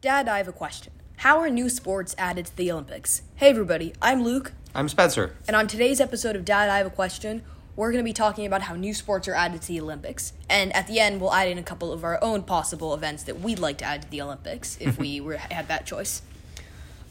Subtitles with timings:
[0.00, 0.92] Dad, I have a question.
[1.16, 3.22] How are new sports added to the Olympics?
[3.34, 5.34] Hey, everybody, I'm Luke, I'm Spencer.
[5.48, 7.42] and on today's episode of Dad, I have a question,
[7.74, 10.34] we're going to be talking about how new sports are added to the Olympics.
[10.48, 13.40] And at the end, we'll add in a couple of our own possible events that
[13.40, 16.22] we'd like to add to the Olympics if we were, had that choice.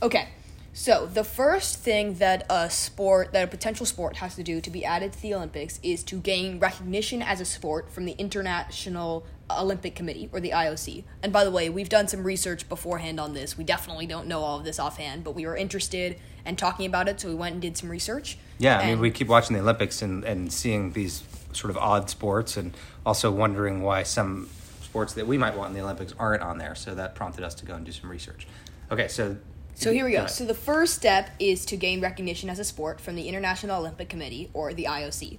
[0.01, 0.29] Okay,
[0.77, 4.69] so the first thing that a sport, that a potential sport has to do to
[4.69, 9.25] be added to the Olympics is to gain recognition as a sport from the International
[9.49, 11.03] Olympic Committee, or the IOC.
[11.23, 13.57] And by the way, we've done some research beforehand on this.
[13.57, 17.09] We definitely don't know all of this offhand, but we were interested and talking about
[17.09, 18.37] it, so we went and did some research.
[18.59, 22.07] Yeah, I mean, we keep watching the Olympics and, and seeing these sort of odd
[22.07, 24.47] sports and also wondering why some
[24.83, 26.75] sports that we might want in the Olympics aren't on there.
[26.75, 28.45] So that prompted us to go and do some research.
[28.91, 29.37] Okay, so.
[29.77, 30.25] So here we go.
[30.25, 34.09] So the first step is to gain recognition as a sport from the International Olympic
[34.09, 35.37] Committee or the IOC.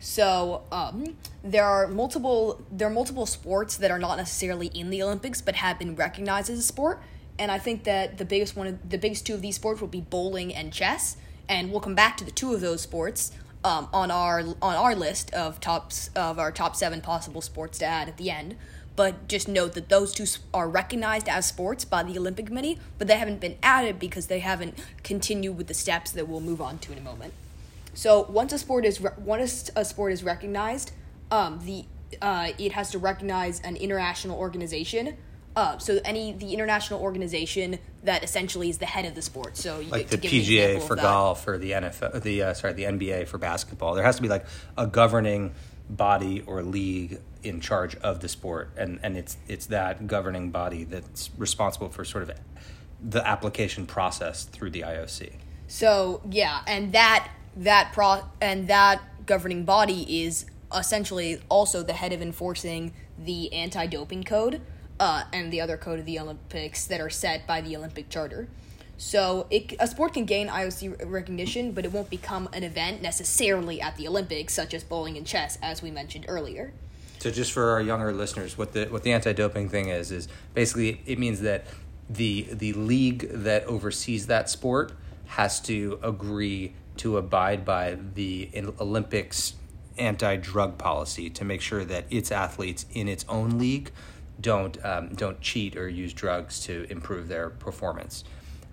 [0.00, 5.02] So um, there are multiple there are multiple sports that are not necessarily in the
[5.02, 7.02] Olympics but have been recognized as a sport,
[7.38, 9.88] and I think that the biggest one of, the biggest two of these sports will
[9.88, 13.32] be bowling and chess, and we'll come back to the two of those sports
[13.64, 17.84] um, on our on our list of tops of our top seven possible sports to
[17.84, 18.56] add at the end.
[18.96, 23.08] But just note that those two are recognized as sports by the Olympic Committee, but
[23.08, 26.78] they haven't been added because they haven't continued with the steps that we'll move on
[26.78, 27.34] to in a moment.
[27.94, 30.92] So once a sport is re- once a sport is recognized,
[31.30, 31.84] um, the
[32.20, 35.16] uh, it has to recognize an international organization.
[35.56, 39.56] Uh, so any the international organization that essentially is the head of the sport.
[39.56, 43.28] So you, like the PGA for golf or the NFL, the uh, sorry, the NBA
[43.28, 43.94] for basketball.
[43.94, 45.54] There has to be like a governing
[45.88, 50.84] body or league in charge of the sport, and and it's it's that governing body
[50.84, 52.36] that's responsible for sort of
[53.02, 55.32] the application process through the IOC.
[55.68, 62.12] So yeah, and that that pro and that governing body is essentially also the head
[62.12, 64.60] of enforcing the anti-doping code
[64.98, 68.48] uh, and the other code of the Olympics that are set by the Olympic Charter.
[68.96, 73.80] So it, a sport can gain IOC recognition, but it won't become an event necessarily
[73.80, 76.72] at the Olympics, such as bowling and chess, as we mentioned earlier.
[77.24, 81.00] So just for our younger listeners, what the what the anti-doping thing is is basically
[81.06, 81.64] it means that
[82.10, 84.92] the the league that oversees that sport
[85.28, 89.54] has to agree to abide by the Olympics
[89.96, 93.90] anti-drug policy to make sure that its athletes in its own league
[94.38, 98.24] don't um, don't cheat or use drugs to improve their performance.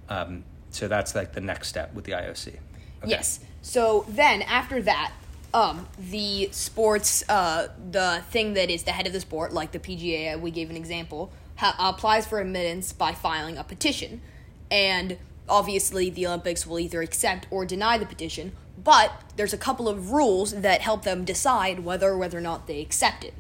[0.10, 2.48] Um, so that's like the next step with the IOC.
[2.50, 2.58] Okay.
[3.06, 3.40] Yes.
[3.62, 5.14] So then after that,
[5.54, 9.80] um, the sports, uh, the thing that is the head of the sport, like the
[9.80, 14.22] PGA, uh, we gave an example, ha- applies for admittance by filing a petition,
[14.70, 15.18] and
[15.50, 18.54] obviously the Olympics will either accept or deny the petition.
[18.82, 22.82] But there's a couple of rules that help them decide whether whether or not they
[22.82, 23.34] accept it.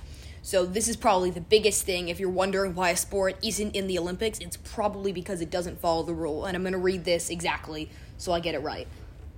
[0.44, 2.10] So this is probably the biggest thing.
[2.10, 5.80] If you're wondering why a sport isn't in the Olympics, it's probably because it doesn't
[5.80, 6.46] follow the rule.
[6.46, 8.88] And I'm going to read this exactly so I get it right.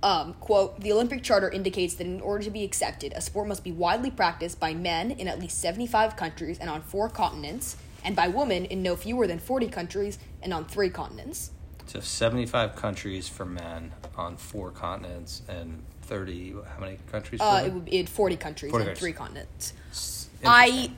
[0.04, 3.64] Um, quote, the Olympic Charter indicates that in order to be accepted, a sport must
[3.64, 8.14] be widely practiced by men in at least 75 countries and on four continents, and
[8.14, 11.52] by women in no fewer than 40 countries and on three continents.
[11.86, 17.62] So 75 countries for men on four continents and 30 how many countries for Uh,
[17.64, 19.00] it would be 40 countries 40 and countries.
[19.00, 20.28] three continents.
[20.44, 20.90] I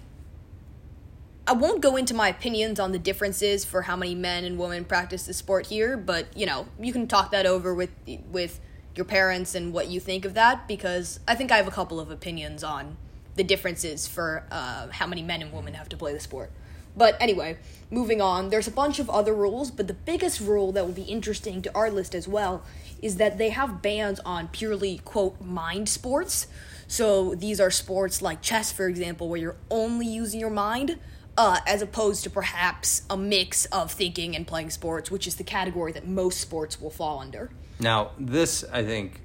[1.49, 4.85] I won't go into my opinions on the differences for how many men and women
[4.85, 7.91] practice the sport here, but you know, you can talk that over with
[8.33, 8.59] with
[8.97, 12.01] your parents and what you think of that because I think I have a couple
[12.01, 12.97] of opinions on
[13.37, 16.51] the differences for uh, how many men and women have to play the sport.
[16.97, 17.59] But anyway,
[17.91, 21.03] moving on, there's a bunch of other rules, but the biggest rule that will be
[21.03, 22.63] interesting to our list as well
[23.03, 26.47] is that they have bans on purely, quote, mind sports.
[26.89, 30.99] So these are sports like chess, for example, where you're only using your mind,
[31.37, 35.45] uh, as opposed to perhaps a mix of thinking and playing sports, which is the
[35.45, 37.51] category that most sports will fall under.
[37.79, 39.21] Now, this, I think,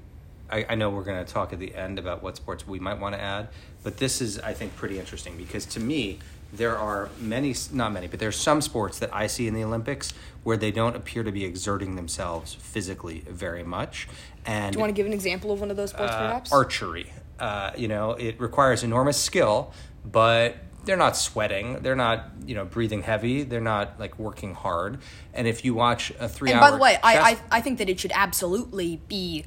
[0.50, 3.00] I, I know we're going to talk at the end about what sports we might
[3.00, 3.50] want to add,
[3.84, 6.19] but this is, I think, pretty interesting because to me,
[6.53, 9.63] there are many, not many, but there are some sports that I see in the
[9.63, 10.13] Olympics
[10.44, 14.09] where they don't appear to be exerting themselves physically very much.
[14.46, 16.52] And Do you want to give an example of one of those sports, uh, perhaps?
[16.52, 17.11] archery.
[17.40, 19.72] Uh, you know, it requires enormous skill,
[20.03, 21.81] but they're not sweating.
[21.81, 23.43] They're not, you know, breathing heavy.
[23.43, 24.99] They're not like working hard.
[25.33, 27.89] And if you watch a three-hour, And by the way, I, I I think that
[27.89, 29.45] it should absolutely be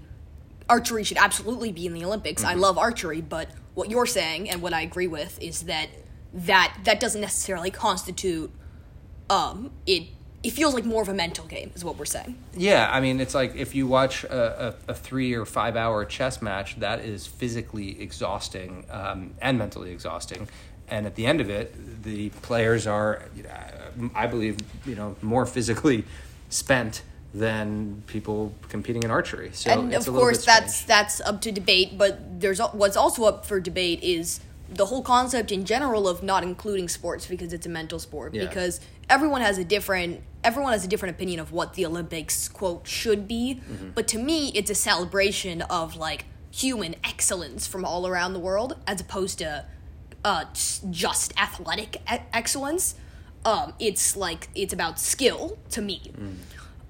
[0.69, 2.44] archery should absolutely be in the Olympics.
[2.44, 5.88] I love archery, but what you're saying and what I agree with is that
[6.32, 8.50] that that doesn't necessarily constitute
[9.30, 10.08] um it
[10.42, 12.37] it feels like more of a mental game is what we're saying.
[12.54, 16.04] Yeah, I mean, it's like if you watch a, a, a three or five hour
[16.04, 20.46] chess match, that is physically exhausting um, and mentally exhausting.
[20.88, 25.46] And at the end of it, the players are, uh, I believe, you know, more
[25.46, 26.04] physically
[26.50, 27.02] spent
[27.32, 29.50] than people competing in archery.
[29.52, 32.96] So and it's of a course bit that's that's up to debate but there's what's
[32.96, 34.38] also up for debate is
[34.72, 38.46] the whole concept in general of not including sports because it's a mental sport Yeah.
[38.46, 38.80] because
[39.10, 43.26] everyone has a different everyone has a different opinion of what the olympics quote should
[43.26, 43.90] be Mm-hmm.
[43.96, 48.76] but to me it's a celebration of like human excellence from all around the world
[48.87, 49.64] as opposed to
[50.25, 50.44] uh,
[50.91, 52.94] just athletic e- excellence
[53.44, 56.00] um, it's like it's about skill to me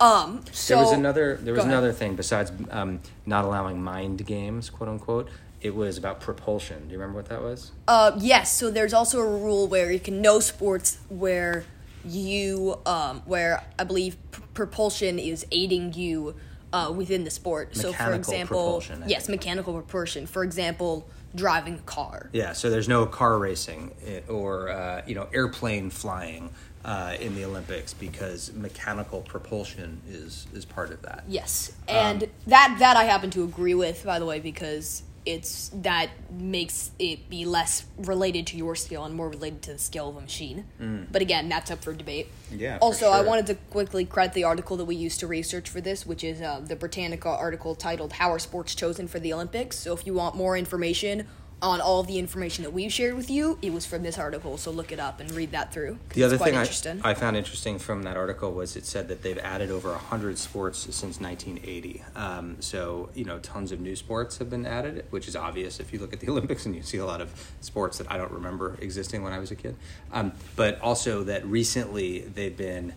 [0.00, 0.68] um, so Mm.
[0.68, 5.28] there was another there was another thing besides um, not allowing mind games, quote unquote.
[5.60, 6.86] It was about propulsion.
[6.88, 7.70] Do you remember what that was?
[7.88, 8.52] Uh, yes.
[8.58, 11.64] So there's also a rule where you can no sports where
[12.04, 16.34] you um, where I believe p- propulsion is aiding you
[16.72, 17.74] uh, within the sport.
[17.76, 20.26] so for Mechanical example, propulsion, yes, mechanical propulsion.
[20.26, 22.30] For example, driving a car.
[22.32, 26.50] Yeah, so there's no car racing eh, or uh, you know airplane flying
[26.84, 31.24] uh, in the Olympics because mechanical propulsion is is part of that.
[31.28, 35.70] Yes, Um, and that that I happen to agree with, by the way, because it's
[35.74, 40.10] that makes it be less related to your skill and more related to the skill
[40.10, 40.66] of a machine.
[41.10, 42.28] But again, that's up for debate.
[42.52, 42.60] Mm.
[42.60, 45.80] Yeah, Also, I wanted to quickly credit the article that we used to research for
[45.80, 49.78] this, which is uh, the Britannica article titled "How Are Sports Chosen for the Olympics."
[49.78, 51.26] So, if you want more information
[51.64, 54.58] on all the information that we've shared with you, it was from this article.
[54.58, 55.98] So look it up and read that through.
[56.10, 56.68] The other thing I.
[57.02, 60.80] I found interesting from that article was it said that they've added over 100 sports
[60.80, 62.02] since 1980.
[62.14, 65.92] Um, so, you know, tons of new sports have been added, which is obvious if
[65.92, 67.32] you look at the Olympics and you see a lot of
[67.62, 69.74] sports that I don't remember existing when I was a kid.
[70.12, 72.92] Um, but also that recently they've been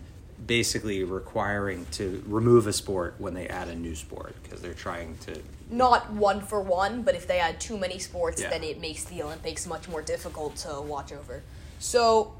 [0.46, 5.16] basically requiring to remove a sport when they add a new sport because they're trying
[5.18, 5.40] to
[5.70, 8.48] not one for one, but if they add too many sports, Yeah.
[8.48, 11.42] then it makes the Olympics much more difficult to watch over.
[11.78, 12.32] So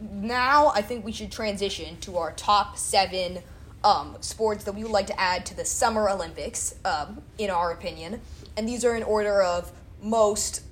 [0.00, 3.42] now I think we should transition to our top seven
[3.82, 7.70] um, sports that we would like to add to the Summer Olympics, um, in our
[7.70, 8.20] opinion.
[8.56, 9.72] And these are in order of
[10.02, 10.62] most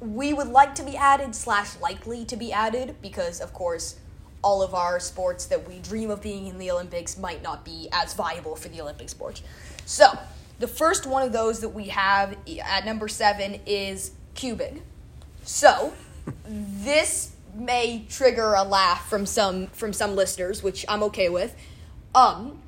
[0.00, 3.96] we would like to be added slash likely to be added because of course
[4.42, 7.88] all of our sports that we dream of being in the olympics might not be
[7.92, 9.42] as viable for the olympic sports
[9.84, 10.06] so
[10.58, 14.80] the first one of those that we have at number seven is cubing
[15.42, 15.92] so
[16.46, 21.56] this may trigger a laugh from some from some listeners which i'm okay with
[22.14, 22.60] um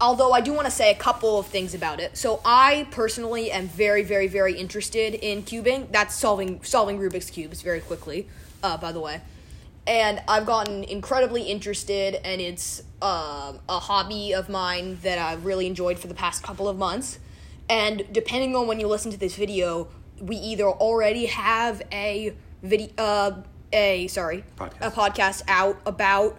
[0.00, 2.16] although I do want to say a couple of things about it.
[2.16, 5.90] So I personally am very, very, very interested in cubing.
[5.92, 8.28] That's solving solving Rubik's cubes very quickly,
[8.62, 9.20] uh, by the way.
[9.86, 15.66] And I've gotten incredibly interested, and it's um a hobby of mine that I've really
[15.66, 17.18] enjoyed for the past couple of months.
[17.68, 19.88] And depending on when you listen to this video,
[20.20, 23.42] we either already have a video, uh,
[23.72, 24.76] a sorry, Podcast.
[24.80, 26.38] a podcast out about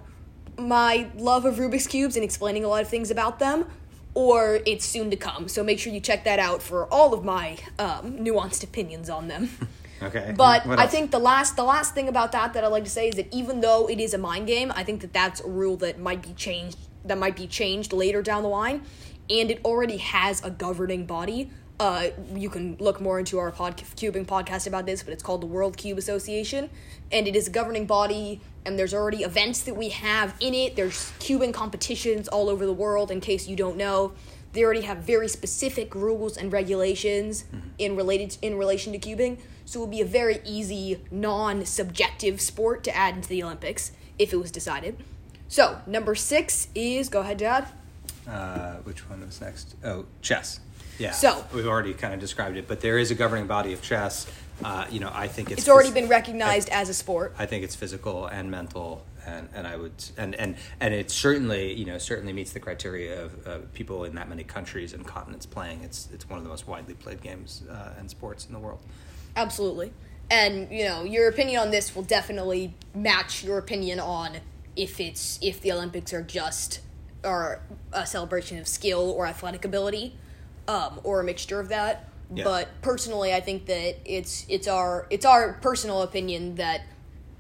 [0.58, 3.66] my love of Rubik's cubes and explaining a lot of things about them,
[4.14, 5.48] or it's soon to come.
[5.48, 9.28] So make sure you check that out for all of my um, nuanced opinions on
[9.28, 9.50] them.
[10.02, 12.90] okay But I think the last the last thing about that that I'd like to
[12.90, 15.48] say is that even though it is a mind game, I think that that's a
[15.48, 18.82] rule that might be changed that might be changed later down the line,
[19.30, 21.52] and it already has a governing body.
[21.80, 25.42] Uh, you can look more into our pod- cubing podcast about this, but it's called
[25.42, 26.70] the World Cube Association,
[27.12, 28.42] and it is a governing body.
[28.66, 30.76] And there's already events that we have in it.
[30.76, 33.12] There's cubing competitions all over the world.
[33.12, 34.14] In case you don't know,
[34.56, 37.44] they already have very specific rules and regulations
[37.78, 39.38] in related in relation to cubing.
[39.66, 44.32] So it would be a very easy, non-subjective sport to add into the Olympics if
[44.34, 44.96] it was decided.
[45.50, 47.68] So number six is go ahead, Dad.
[48.28, 49.76] Uh, which one was next?
[49.84, 50.60] Oh, chess.
[50.98, 51.12] Yeah.
[51.12, 54.26] So- we've already kind of described it, but there is a governing body of chess.
[54.64, 57.36] Uh, you know, I think it's It's already phys- been recognized as a sport.
[57.38, 61.74] I think it's physical and mental, and, and I would and, and and it certainly
[61.74, 65.46] you know certainly meets the criteria of uh, people in that many countries and continents
[65.46, 65.82] playing.
[65.84, 68.79] It's it's one of the most widely played games uh, and sports in the world.
[69.36, 69.91] Absolutely.
[70.29, 74.38] And, you know, your opinion on this will definitely match your opinion on
[74.75, 76.79] if it's if the Olympics are just
[77.24, 80.15] are a celebration of skill or athletic ability,
[80.67, 82.10] um, or a mixture of that.
[82.34, 82.44] Yeah.
[82.44, 86.82] But personally I think that it's it's our it's our personal opinion that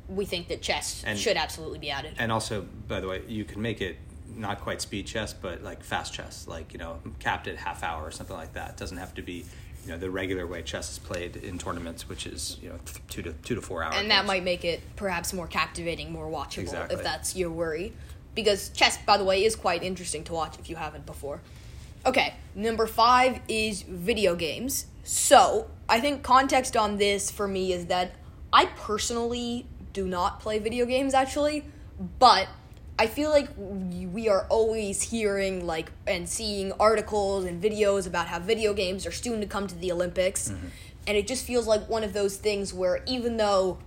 [0.07, 2.13] we think that chess And- should absolutely be added.
[2.17, 3.97] And also, by the way, you can make it
[4.35, 8.03] not quite speed chess, but like fast chess, like you know, capped at half hour
[8.05, 8.71] or something like that.
[8.71, 9.45] It doesn't have to be,
[9.85, 12.97] you know, the regular way chess is played in tournaments, which is you know th-
[13.09, 13.95] two to two to four hours.
[13.97, 16.97] and that might make it perhaps more captivating, more watchable, Exactly.
[16.97, 17.93] if that's your worry.
[18.35, 21.39] Because chess, by the way, is quite interesting to watch if you haven't before.
[22.05, 24.87] Okay, number five is video games.
[25.05, 28.15] So, I think context on this for me is that
[28.51, 31.65] I personally do not play video games actually,
[32.19, 32.47] but
[32.99, 38.39] I feel like we are always hearing like and seeing articles and videos about how
[38.39, 40.49] video games are soon to come to the Olympics.
[40.49, 40.67] Mm-hmm.
[41.07, 43.79] And it just feels like one of those things where even though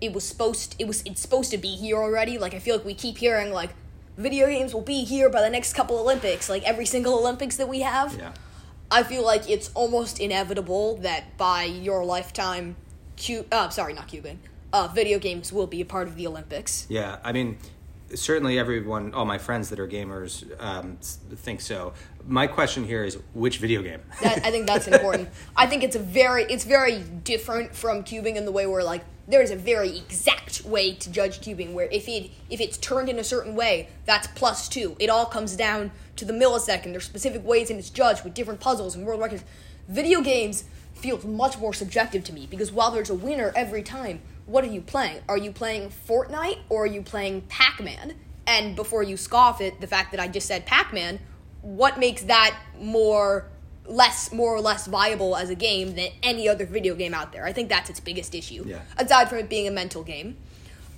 [0.00, 2.84] it was supposed it was it's supposed to be here already, like I feel like
[2.84, 3.70] we keep hearing like
[4.16, 7.68] video games will be here by the next couple Olympics, like every single Olympics that
[7.68, 8.16] we have.
[8.16, 8.32] Yeah.
[8.90, 12.76] I feel like it's almost inevitable that by your lifetime,
[13.16, 14.38] Cu- uh, sorry, not Cuban,
[14.74, 16.84] uh, video games will be a part of the Olympics.
[16.88, 17.58] Yeah, I mean,
[18.12, 21.92] certainly everyone, all my friends that are gamers, um, think so.
[22.26, 24.00] My question here is, which video game?
[24.20, 25.28] That, I think that's important.
[25.56, 29.04] I think it's a very, it's very different from cubing in the way where like
[29.28, 31.72] there's a very exact way to judge cubing.
[31.72, 34.96] Where if it if it's turned in a certain way, that's plus two.
[34.98, 36.90] It all comes down to the millisecond.
[36.90, 39.44] There's specific ways and it's judged with different puzzles and world records.
[39.88, 40.64] Video games
[40.94, 44.68] feels much more subjective to me because while there's a winner every time, what are
[44.68, 45.20] you playing?
[45.28, 48.14] Are you playing Fortnite or are you playing Pac-Man?
[48.46, 51.18] And before you scoff at the fact that I just said Pac-Man,
[51.62, 53.46] what makes that more
[53.86, 57.44] less more or less viable as a game than any other video game out there?
[57.46, 58.64] I think that's its biggest issue.
[58.66, 58.80] Yeah.
[58.98, 60.36] Aside from it being a mental game.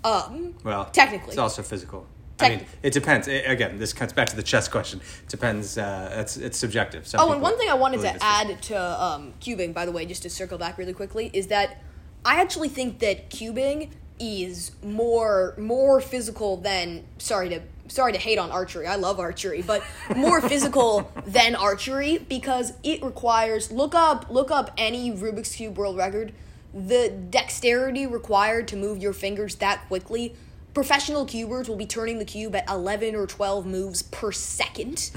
[0.04, 1.28] Um Well, Technically.
[1.30, 2.06] it's also physical.
[2.38, 3.28] I mean, it depends.
[3.28, 5.00] I- again, this comes back to the chess question.
[5.22, 5.78] It Depends.
[5.78, 7.06] Uh, it's it's subjective.
[7.06, 8.26] Some Oh, and one thing I wanted to physical.
[8.28, 11.78] add to um, cubing, by the way, just to circle back really quickly, is that
[12.26, 18.36] I actually think that cubing is more more physical than sorry to sorry to hate
[18.36, 18.86] on archery.
[18.88, 19.84] I love archery, but
[20.16, 25.96] more physical than archery because it requires look up look up any Rubik's cube world
[25.96, 26.32] record.
[26.74, 30.34] The dexterity required to move your fingers that quickly.
[30.74, 35.10] Professional cubers will be turning the cube at 11 or 12 moves per second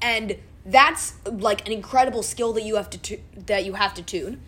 [0.00, 4.02] and that's like an incredible skill that you have to tu- that you have to
[4.02, 4.40] tune.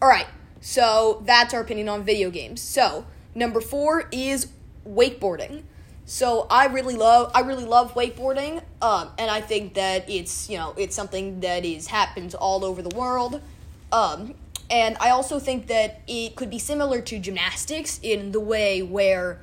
[0.00, 0.26] All right,
[0.60, 2.60] so that's our opinion on video games.
[2.60, 4.48] So number four is
[4.86, 5.62] wakeboarding.
[6.04, 10.56] So I really love I really love wakeboarding, um, and I think that it's you
[10.56, 13.42] know it's something that is happens all over the world.
[13.92, 14.34] Um,
[14.70, 19.40] and I also think that it could be similar to gymnastics in the way where,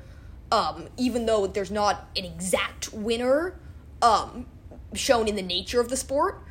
[0.52, 3.54] um, even though there's not an exact winner
[4.02, 4.46] um,
[4.94, 6.42] shown in the nature of the sport,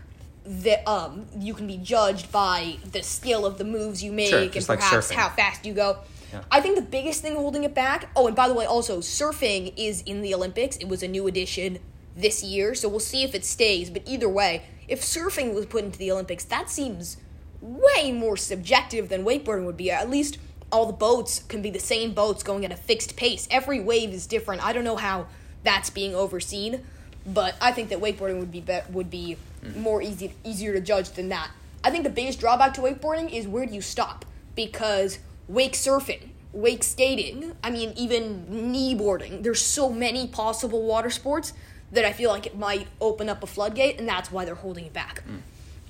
[0.46, 4.40] that um, you can be judged by the skill of the moves you make Sure,
[4.40, 5.16] and like perhaps surfing.
[5.16, 5.98] how fast you go.
[6.32, 6.42] Yeah.
[6.52, 8.10] I think the biggest thing holding it back.
[8.16, 10.78] Oh, and by the way, also surfing is in the Olympics.
[10.78, 11.80] It was a new addition
[12.16, 13.90] this year, so we'll see if it stays.
[13.90, 17.18] But either way, if surfing was put into the Olympics, that seems
[17.62, 19.90] way more subjective than wakeboarding would be.
[19.92, 20.38] At least
[20.72, 23.48] all the boats can be the same boats going at a fixed pace.
[23.50, 24.64] Every wave is different.
[24.64, 25.28] I don't know how
[25.64, 26.86] that's being overseen,
[27.26, 29.38] but I think that wakeboarding would be, be would be
[29.76, 31.50] more easy easier to judge than that.
[31.84, 34.26] I think the biggest drawback to wakeboarding is where do you stop?
[34.56, 41.54] Because wake surfing, wake skating, I mean even kneeboarding, there's so many possible water sports
[41.92, 44.86] that I feel like it might open up a floodgate and that's why they're holding
[44.86, 45.24] it back.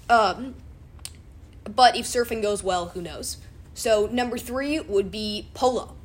[0.10, 0.56] Um
[1.64, 3.38] but if surfing goes well, who knows?
[3.74, 5.96] So number 3 would be polo.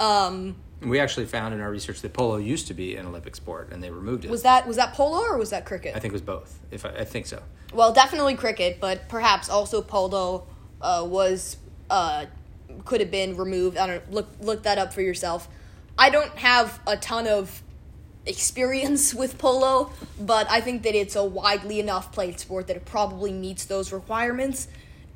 [0.00, 3.70] Um We actually found in our research that polo used to be an Olympic sport,
[3.72, 4.30] and they removed it.
[4.30, 5.96] was that was that polo or was that cricket?
[5.96, 6.58] I think it was both.
[6.70, 7.42] If I, I think so.
[7.72, 10.46] Well, definitely cricket, but perhaps also polo
[10.80, 11.56] uh, was
[11.90, 12.26] uh,
[12.84, 13.76] could have been removed.
[13.76, 15.48] I don't look look that up for yourself.
[15.98, 17.62] I don't have a ton of
[18.26, 22.84] experience with polo, but I think that it's a widely enough played sport that it
[22.84, 24.68] probably meets those requirements,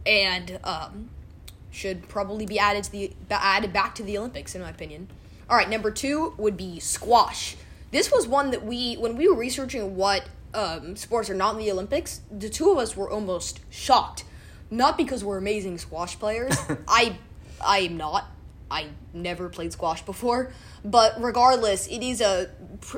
[0.06, 1.10] and um,
[1.70, 5.08] should probably be added to the added back to the Olympics, in my opinion.
[5.50, 7.56] All right, number two would be squash.
[7.90, 11.60] This was one that we, when we were researching what um, sports are not in
[11.60, 14.24] the Olympics, the two of us were almost shocked.
[14.70, 16.54] Not because we're amazing squash players.
[16.88, 17.16] I,
[17.64, 18.26] I am not.
[18.70, 20.52] I never played squash before,
[20.84, 22.50] but regardless, it is a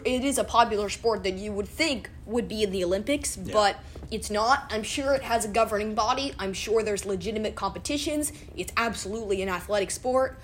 [0.04, 3.76] it is a popular sport that you would think would be in the Olympics, but
[4.10, 4.68] it's not.
[4.70, 6.34] I'm sure it has a governing body.
[6.40, 8.32] I'm sure there's legitimate competitions.
[8.56, 10.40] It's absolutely an athletic sport.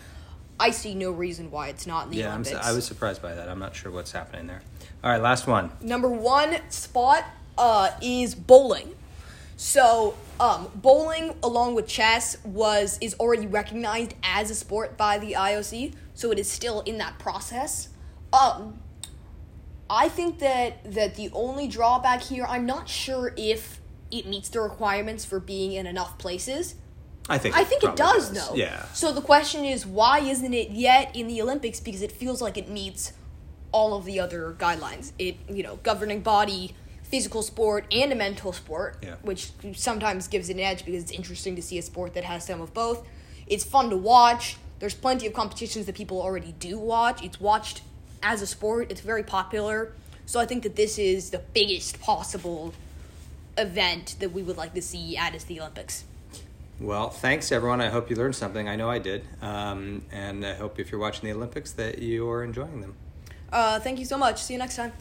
[0.59, 3.21] I see no reason why it's not in the Yeah, I'm, su- I was surprised
[3.21, 3.49] by that.
[3.49, 4.63] I'm not sure what's happening there.
[5.05, 5.71] All right, last one.
[5.81, 7.25] Number one spot
[7.59, 8.95] uh, is bowling.
[9.57, 15.33] So, um, bowling, along with chess, was is already recognized as a sport by the
[15.33, 15.95] IOC.
[16.15, 17.89] So it is still in that process.
[18.33, 18.81] Um,
[19.89, 24.61] I think that that the only drawback here, I'm not sure if it meets the
[24.61, 26.75] requirements for being in enough places.
[27.29, 27.57] I think.
[27.57, 28.55] I think it probably does, though.
[28.55, 28.85] Yeah.
[28.93, 31.81] So the question is, why isn't it yet in the Olympics?
[31.81, 33.13] Because it feels like it meets
[33.73, 35.13] all of the other guidelines.
[35.19, 39.17] It, you know, governing body, physical sport, and a mental sport, Yeah.
[39.23, 42.45] which sometimes gives it an edge because it's interesting to see a sport that has
[42.47, 43.07] some of both.
[43.47, 44.57] It's fun to watch.
[44.79, 47.25] there's plenty of competitions that people already do watch.
[47.25, 47.81] It's watched
[48.23, 48.91] as a sport.
[48.91, 49.93] It's very popular.
[50.27, 52.75] So I think that this is the biggest possible
[53.57, 56.05] event that we would like to see to the Olympics.
[56.79, 57.81] Well, thanks everyone.
[57.81, 58.69] I hope you learned something.
[58.69, 59.25] I know I did.
[59.41, 62.95] Um, and I hope if you're watching the Olympics that you are enjoying them.
[63.51, 64.43] Uh, thank you so much.
[64.43, 64.93] See you next time.